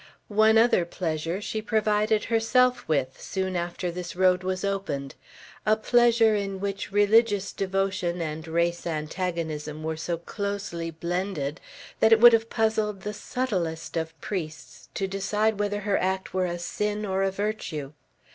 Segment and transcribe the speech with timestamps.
[0.29, 5.13] One other pleasure she provided herself with, soon after this road was opened,
[5.63, 11.61] a pleasure in which religious devotion and race antagonism were so closely blended
[11.99, 16.45] that it would have puzzled the subtlest of priests to decide whether her act were
[16.47, 17.93] a sin or a virtue.